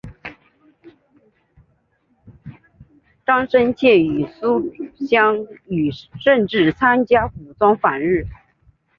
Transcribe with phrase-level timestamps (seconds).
[3.23, 4.59] 张深切与苏
[4.97, 8.25] 芗雨甚至参加武装反日。